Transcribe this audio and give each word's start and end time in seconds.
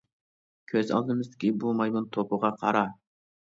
كۆز 0.73 0.93
ئالدىمىزدىكى 0.95 1.53
بۇ 1.65 1.75
مايمۇن 1.83 2.11
توپىغا 2.19 2.53
قارا! 2.65 2.85